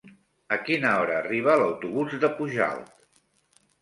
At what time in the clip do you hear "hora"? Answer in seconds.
1.01-1.13